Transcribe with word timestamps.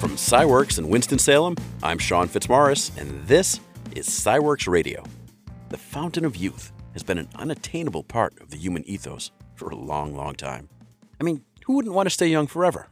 From 0.00 0.10
SciWorks 0.10 0.78
in 0.78 0.90
Winston-Salem, 0.90 1.56
I'm 1.82 1.96
Sean 1.96 2.28
Fitzmaurice, 2.28 2.92
and 2.98 3.26
this 3.26 3.60
is 3.94 4.06
SciWorks 4.06 4.68
Radio. 4.68 5.02
The 5.70 5.78
fountain 5.78 6.26
of 6.26 6.36
youth 6.36 6.70
has 6.92 7.02
been 7.02 7.16
an 7.16 7.30
unattainable 7.34 8.04
part 8.04 8.38
of 8.42 8.50
the 8.50 8.58
human 8.58 8.84
ethos 8.84 9.30
for 9.54 9.70
a 9.70 9.74
long, 9.74 10.14
long 10.14 10.34
time. 10.34 10.68
I 11.18 11.24
mean, 11.24 11.46
who 11.64 11.72
wouldn't 11.72 11.94
want 11.94 12.06
to 12.06 12.10
stay 12.10 12.26
young 12.26 12.46
forever? 12.46 12.88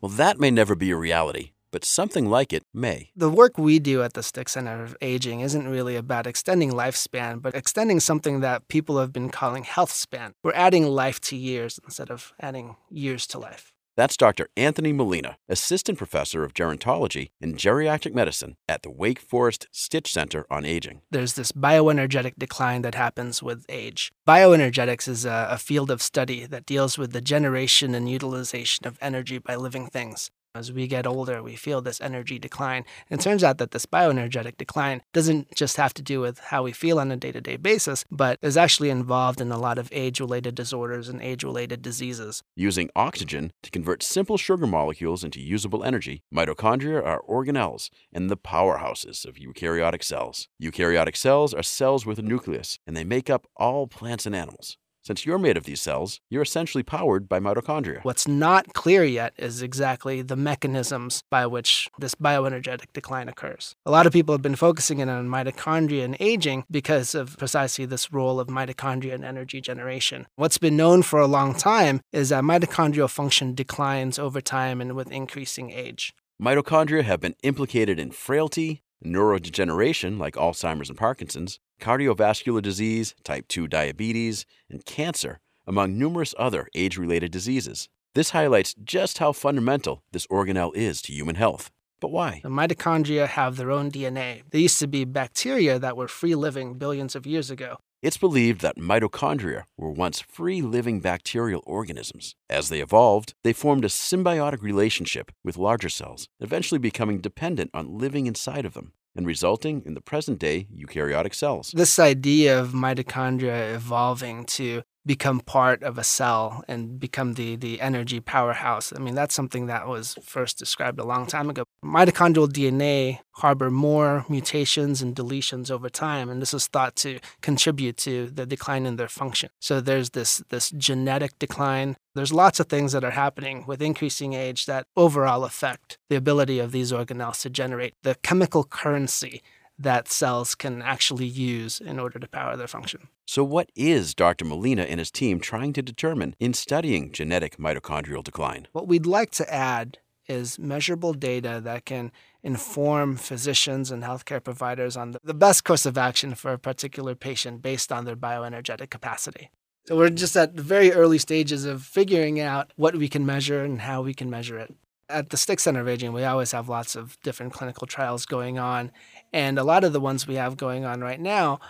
Well, 0.00 0.10
that 0.10 0.40
may 0.40 0.50
never 0.50 0.74
be 0.74 0.90
a 0.90 0.96
reality, 0.96 1.52
but 1.70 1.84
something 1.84 2.28
like 2.28 2.52
it 2.52 2.64
may. 2.74 3.10
The 3.14 3.30
work 3.30 3.56
we 3.56 3.78
do 3.78 4.02
at 4.02 4.14
the 4.14 4.22
Sticht 4.22 4.48
Center 4.48 4.82
of 4.82 4.96
Aging 5.00 5.40
isn't 5.40 5.68
really 5.68 5.94
about 5.94 6.26
extending 6.26 6.72
lifespan, 6.72 7.40
but 7.40 7.54
extending 7.54 8.00
something 8.00 8.40
that 8.40 8.66
people 8.66 8.98
have 8.98 9.12
been 9.12 9.30
calling 9.30 9.62
health 9.62 9.92
span. 9.92 10.32
We're 10.42 10.52
adding 10.54 10.86
life 10.88 11.20
to 11.20 11.36
years 11.36 11.78
instead 11.84 12.10
of 12.10 12.32
adding 12.40 12.74
years 12.90 13.28
to 13.28 13.38
life. 13.38 13.72
That's 13.98 14.16
Dr. 14.16 14.48
Anthony 14.56 14.92
Molina, 14.92 15.38
Assistant 15.48 15.98
Professor 15.98 16.44
of 16.44 16.54
Gerontology 16.54 17.30
and 17.40 17.56
Geriatric 17.56 18.14
Medicine 18.14 18.56
at 18.68 18.82
the 18.82 18.92
Wake 18.92 19.18
Forest 19.18 19.66
Sticht 19.74 20.06
Center 20.06 20.46
on 20.48 20.64
Aging. 20.64 21.00
There's 21.10 21.32
this 21.32 21.50
bioenergetic 21.50 22.34
decline 22.38 22.82
that 22.82 22.94
happens 22.94 23.42
with 23.42 23.66
age. 23.68 24.12
Bioenergetics 24.24 25.08
is 25.08 25.24
a, 25.24 25.48
a 25.50 25.58
field 25.58 25.90
of 25.90 26.00
study 26.00 26.46
that 26.46 26.64
deals 26.64 26.96
with 26.96 27.12
the 27.12 27.20
generation 27.20 27.92
and 27.92 28.08
utilization 28.08 28.86
of 28.86 28.98
energy 29.00 29.38
by 29.38 29.56
living 29.56 29.88
things. 29.88 30.30
As 30.54 30.72
we 30.72 30.86
get 30.86 31.06
older, 31.06 31.42
we 31.42 31.56
feel 31.56 31.80
this 31.80 32.00
energy 32.00 32.38
decline. 32.38 32.84
And 33.10 33.20
it 33.20 33.22
turns 33.22 33.44
out 33.44 33.58
that 33.58 33.70
this 33.70 33.86
bioenergetic 33.86 34.56
decline 34.56 35.02
doesn't 35.12 35.54
just 35.54 35.76
have 35.76 35.94
to 35.94 36.02
do 36.02 36.20
with 36.20 36.38
how 36.38 36.62
we 36.62 36.72
feel 36.72 36.98
on 36.98 37.12
a 37.12 37.16
day 37.16 37.32
to 37.32 37.40
day 37.40 37.56
basis, 37.56 38.04
but 38.10 38.38
is 38.42 38.56
actually 38.56 38.90
involved 38.90 39.40
in 39.40 39.52
a 39.52 39.58
lot 39.58 39.78
of 39.78 39.88
age 39.92 40.20
related 40.20 40.54
disorders 40.54 41.08
and 41.08 41.20
age 41.22 41.44
related 41.44 41.82
diseases. 41.82 42.42
Using 42.56 42.90
oxygen 42.96 43.52
to 43.62 43.70
convert 43.70 44.02
simple 44.02 44.36
sugar 44.38 44.66
molecules 44.66 45.22
into 45.22 45.40
usable 45.40 45.84
energy, 45.84 46.22
mitochondria 46.34 47.04
are 47.04 47.22
organelles 47.28 47.90
and 48.12 48.30
the 48.30 48.36
powerhouses 48.36 49.26
of 49.26 49.36
eukaryotic 49.36 50.02
cells. 50.02 50.48
Eukaryotic 50.62 51.16
cells 51.16 51.52
are 51.52 51.62
cells 51.62 52.06
with 52.06 52.18
a 52.18 52.22
nucleus, 52.22 52.78
and 52.86 52.96
they 52.96 53.04
make 53.04 53.28
up 53.30 53.46
all 53.56 53.86
plants 53.86 54.26
and 54.26 54.34
animals. 54.34 54.78
Since 55.08 55.24
you're 55.24 55.38
made 55.38 55.56
of 55.56 55.64
these 55.64 55.80
cells, 55.80 56.20
you're 56.28 56.42
essentially 56.42 56.82
powered 56.82 57.30
by 57.30 57.40
mitochondria. 57.40 58.04
What's 58.04 58.28
not 58.28 58.74
clear 58.74 59.04
yet 59.04 59.32
is 59.38 59.62
exactly 59.62 60.20
the 60.20 60.36
mechanisms 60.36 61.22
by 61.30 61.46
which 61.46 61.88
this 61.98 62.14
bioenergetic 62.14 62.92
decline 62.92 63.26
occurs. 63.26 63.74
A 63.86 63.90
lot 63.90 64.04
of 64.04 64.12
people 64.12 64.34
have 64.34 64.42
been 64.42 64.54
focusing 64.54 64.98
in 64.98 65.08
on 65.08 65.26
mitochondria 65.26 66.04
and 66.04 66.14
aging 66.20 66.64
because 66.70 67.14
of 67.14 67.38
precisely 67.38 67.86
this 67.86 68.12
role 68.12 68.38
of 68.38 68.48
mitochondria 68.48 69.14
in 69.14 69.24
energy 69.24 69.62
generation. 69.62 70.26
What's 70.36 70.58
been 70.58 70.76
known 70.76 71.00
for 71.00 71.20
a 71.20 71.26
long 71.26 71.54
time 71.54 72.02
is 72.12 72.28
that 72.28 72.44
mitochondrial 72.44 73.08
function 73.08 73.54
declines 73.54 74.18
over 74.18 74.42
time 74.42 74.82
and 74.82 74.92
with 74.92 75.10
increasing 75.10 75.70
age. 75.70 76.12
Mitochondria 76.38 77.02
have 77.02 77.20
been 77.20 77.34
implicated 77.42 77.98
in 77.98 78.10
frailty, 78.10 78.82
neurodegeneration 79.04 80.18
like 80.18 80.34
Alzheimer's 80.34 80.88
and 80.88 80.98
Parkinson's, 80.98 81.60
cardiovascular 81.80 82.62
disease, 82.62 83.14
type 83.24 83.48
2 83.48 83.68
diabetes, 83.68 84.46
and 84.70 84.84
cancer, 84.84 85.40
among 85.66 85.98
numerous 85.98 86.34
other 86.38 86.68
age 86.74 86.96
related 86.96 87.30
diseases. 87.30 87.88
This 88.14 88.30
highlights 88.30 88.74
just 88.82 89.18
how 89.18 89.32
fundamental 89.32 90.02
this 90.12 90.26
organelle 90.26 90.74
is 90.74 91.00
to 91.02 91.12
human 91.12 91.36
health. 91.36 91.70
But 92.00 92.10
why? 92.10 92.40
The 92.42 92.48
mitochondria 92.48 93.26
have 93.26 93.56
their 93.56 93.70
own 93.70 93.90
DNA. 93.90 94.42
They 94.50 94.60
used 94.60 94.78
to 94.78 94.86
be 94.86 95.04
bacteria 95.04 95.78
that 95.78 95.96
were 95.96 96.08
free 96.08 96.34
living 96.34 96.74
billions 96.74 97.16
of 97.16 97.26
years 97.26 97.50
ago. 97.50 97.78
It's 98.00 98.16
believed 98.16 98.60
that 98.60 98.78
mitochondria 98.78 99.64
were 99.76 99.90
once 99.90 100.20
free 100.20 100.62
living 100.62 101.00
bacterial 101.00 101.64
organisms. 101.66 102.36
As 102.48 102.68
they 102.68 102.80
evolved, 102.80 103.34
they 103.42 103.52
formed 103.52 103.84
a 103.84 103.88
symbiotic 103.88 104.62
relationship 104.62 105.32
with 105.42 105.56
larger 105.56 105.88
cells, 105.88 106.28
eventually 106.38 106.78
becoming 106.78 107.18
dependent 107.18 107.72
on 107.74 107.98
living 107.98 108.26
inside 108.26 108.64
of 108.64 108.74
them 108.74 108.92
and 109.16 109.26
resulting 109.26 109.82
in 109.84 109.94
the 109.94 110.00
present 110.00 110.38
day 110.38 110.68
eukaryotic 110.72 111.34
cells. 111.34 111.72
This 111.74 111.98
idea 111.98 112.60
of 112.60 112.68
mitochondria 112.68 113.74
evolving 113.74 114.44
to 114.44 114.84
become 115.08 115.40
part 115.40 115.82
of 115.82 115.96
a 115.96 116.04
cell 116.04 116.62
and 116.68 117.00
become 117.00 117.32
the, 117.32 117.56
the 117.56 117.80
energy 117.80 118.20
powerhouse. 118.20 118.92
I 118.94 118.98
mean, 118.98 119.14
that's 119.14 119.34
something 119.34 119.64
that 119.66 119.88
was 119.88 120.18
first 120.22 120.58
described 120.58 121.00
a 121.00 121.04
long 121.04 121.26
time 121.26 121.48
ago. 121.48 121.64
Mitochondrial 121.82 122.46
DNA 122.46 123.20
harbor 123.36 123.70
more 123.70 124.26
mutations 124.28 125.00
and 125.00 125.16
deletions 125.16 125.70
over 125.70 125.88
time, 125.88 126.28
and 126.28 126.42
this 126.42 126.52
is 126.52 126.66
thought 126.66 126.94
to 126.96 127.20
contribute 127.40 127.96
to 127.96 128.26
the 128.26 128.44
decline 128.44 128.84
in 128.84 128.96
their 128.96 129.08
function. 129.08 129.48
So 129.60 129.80
there's 129.80 130.10
this, 130.10 130.42
this 130.50 130.70
genetic 130.72 131.38
decline. 131.38 131.96
There's 132.14 132.32
lots 132.32 132.60
of 132.60 132.66
things 132.66 132.92
that 132.92 133.04
are 133.04 133.12
happening 133.12 133.64
with 133.66 133.80
increasing 133.80 134.34
age 134.34 134.66
that 134.66 134.86
overall 134.94 135.44
affect 135.44 135.96
the 136.10 136.16
ability 136.16 136.58
of 136.58 136.70
these 136.72 136.92
organelles 136.92 137.40
to 137.42 137.50
generate 137.50 137.94
the 138.02 138.16
chemical 138.16 138.62
currency 138.62 139.42
that 139.78 140.08
cells 140.08 140.54
can 140.54 140.82
actually 140.82 141.26
use 141.26 141.80
in 141.80 141.98
order 141.98 142.18
to 142.18 142.28
power 142.28 142.56
their 142.56 142.66
function. 142.66 143.08
So, 143.26 143.44
what 143.44 143.70
is 143.76 144.14
Dr. 144.14 144.44
Molina 144.44 144.82
and 144.82 144.98
his 144.98 145.10
team 145.10 145.38
trying 145.40 145.72
to 145.74 145.82
determine 145.82 146.34
in 146.40 146.54
studying 146.54 147.12
genetic 147.12 147.56
mitochondrial 147.58 148.24
decline? 148.24 148.68
What 148.72 148.88
we'd 148.88 149.06
like 149.06 149.30
to 149.32 149.52
add 149.52 149.98
is 150.28 150.58
measurable 150.58 151.14
data 151.14 151.60
that 151.64 151.84
can 151.84 152.12
inform 152.42 153.16
physicians 153.16 153.90
and 153.90 154.02
healthcare 154.02 154.42
providers 154.42 154.96
on 154.96 155.16
the 155.22 155.34
best 155.34 155.64
course 155.64 155.86
of 155.86 155.96
action 155.96 156.34
for 156.34 156.52
a 156.52 156.58
particular 156.58 157.14
patient 157.14 157.62
based 157.62 157.90
on 157.90 158.04
their 158.04 158.16
bioenergetic 158.16 158.90
capacity. 158.90 159.50
So, 159.86 159.96
we're 159.96 160.10
just 160.10 160.36
at 160.36 160.56
the 160.56 160.62
very 160.62 160.92
early 160.92 161.18
stages 161.18 161.64
of 161.64 161.82
figuring 161.82 162.40
out 162.40 162.72
what 162.76 162.96
we 162.96 163.08
can 163.08 163.24
measure 163.24 163.62
and 163.62 163.80
how 163.80 164.02
we 164.02 164.14
can 164.14 164.28
measure 164.28 164.58
it. 164.58 164.74
At 165.10 165.30
the 165.30 165.36
Sticht 165.36 165.60
Center 165.60 165.80
of 165.80 165.88
Aging, 165.88 166.12
we 166.12 166.24
always 166.24 166.52
have 166.52 166.68
lots 166.68 166.94
of 166.94 167.18
different 167.22 167.52
clinical 167.52 167.86
trials 167.86 168.26
going 168.26 168.58
on. 168.58 168.92
And 169.32 169.58
a 169.58 169.64
lot 169.64 169.84
of 169.84 169.92
the 169.92 170.00
ones 170.00 170.26
we 170.26 170.34
have 170.34 170.56
going 170.56 170.84
on 170.84 171.00
right 171.00 171.20
now 171.20 171.60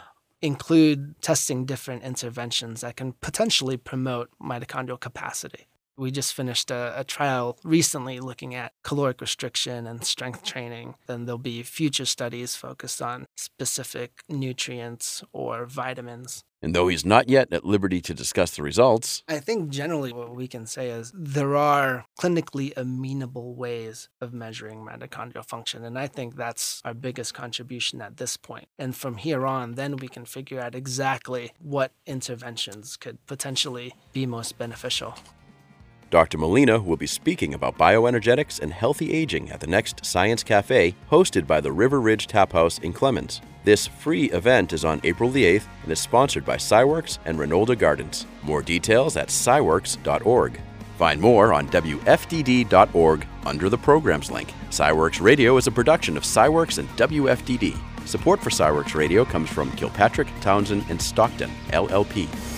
include 0.42 1.20
testing 1.20 1.64
different 1.64 2.02
interventions 2.02 2.80
that 2.80 2.96
can 2.96 3.12
potentially 3.20 3.76
promote 3.76 4.30
mitochondrial 4.40 4.98
capacity. 4.98 5.66
We 5.98 6.12
just 6.12 6.32
finished 6.32 6.70
a, 6.70 6.94
a, 6.96 7.02
trial 7.02 7.58
recently 7.64 8.20
looking 8.20 8.54
at 8.54 8.72
caloric 8.84 9.20
restriction 9.20 9.84
and 9.84 10.04
strength 10.04 10.44
training. 10.44 10.94
Then 11.08 11.24
there'll 11.24 11.38
be 11.38 11.64
future 11.64 12.04
studies 12.04 12.54
focused 12.54 13.02
on 13.02 13.26
specific 13.36 14.22
nutrients 14.28 15.24
or 15.32 15.66
vitamins. 15.66 16.44
And 16.60 16.74
though 16.74 16.88
he's 16.88 17.04
not 17.04 17.28
yet 17.28 17.52
at 17.52 17.64
liberty 17.64 18.00
to 18.00 18.14
discuss 18.14 18.52
the 18.52 18.62
results, 18.62 19.22
I 19.28 19.38
think 19.38 19.70
generally 19.70 20.12
what 20.12 20.34
we 20.34 20.48
can 20.48 20.66
say 20.66 20.90
is 20.90 21.12
there 21.14 21.56
are 21.56 22.04
clinically 22.20 22.72
amenable 22.76 23.54
ways 23.54 24.08
of 24.20 24.32
measuring 24.32 24.84
mitochondrial 24.84 25.44
function. 25.44 25.84
And 25.84 25.98
I 25.98 26.08
think 26.08 26.36
that's 26.36 26.80
our 26.84 26.94
biggest 26.94 27.32
contribution 27.34 28.00
at 28.02 28.16
this 28.16 28.36
point. 28.36 28.68
And 28.78 28.96
from 28.96 29.16
here 29.16 29.46
on, 29.46 29.74
then 29.74 29.96
we 29.96 30.08
can 30.08 30.24
figure 30.24 30.60
out 30.60 30.74
exactly 30.74 31.52
what 31.60 31.92
interventions 32.06 32.96
could 32.96 33.24
potentially 33.26 33.94
be 34.12 34.26
most 34.26 34.58
beneficial. 34.58 35.14
Dr. 36.10 36.38
Molina 36.38 36.80
will 36.80 36.96
be 36.96 37.06
speaking 37.06 37.52
about 37.52 37.76
bioenergetics 37.76 38.60
and 38.60 38.72
healthy 38.72 39.12
aging 39.12 39.50
at 39.50 39.60
the 39.60 39.66
next 39.66 40.06
Science 40.06 40.42
Cafe 40.42 40.94
hosted 41.10 41.46
by 41.46 41.60
the 41.60 41.70
River 41.72 42.00
Ridge 42.00 42.26
Tap 42.26 42.52
House 42.52 42.78
in 42.78 42.94
Clemmons. 42.94 43.42
This 43.64 43.86
free 43.86 44.30
event 44.30 44.72
is 44.72 44.86
on 44.86 45.02
April 45.04 45.28
the 45.28 45.44
8th 45.44 45.66
and 45.82 45.92
is 45.92 46.00
sponsored 46.00 46.46
by 46.46 46.56
SciWorks 46.56 47.18
and 47.26 47.38
Reynolda 47.38 47.78
Gardens. 47.78 48.24
More 48.42 48.62
details 48.62 49.18
at 49.18 49.28
sciworks.org. 49.28 50.60
Find 50.96 51.20
more 51.20 51.52
on 51.52 51.68
WFDD.org 51.68 53.26
under 53.44 53.68
the 53.68 53.78
programs 53.78 54.30
link. 54.30 54.52
SciWorks 54.70 55.20
Radio 55.20 55.58
is 55.58 55.66
a 55.66 55.72
production 55.72 56.16
of 56.16 56.22
SciWorks 56.22 56.78
and 56.78 56.88
WFDD. 56.90 57.76
Support 58.06 58.40
for 58.40 58.48
SciWorks 58.48 58.94
Radio 58.94 59.26
comes 59.26 59.50
from 59.50 59.70
Kilpatrick, 59.72 60.28
Townsend, 60.40 60.86
and 60.88 61.00
Stockton, 61.00 61.50
LLP. 61.68 62.57